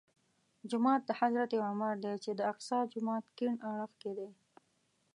[0.69, 4.29] جومات د حضرت عمر دی چې د اقصی جومات کیڼ اړخ کې دی.